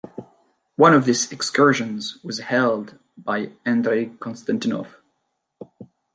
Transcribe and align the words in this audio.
One 0.77 0.95
of 0.95 1.05
this 1.05 1.31
excursions 1.31 2.17
was 2.23 2.39
held 2.39 2.97
by 3.17 3.51
Andrey 3.67 4.07
Konstantinov. 4.19 4.95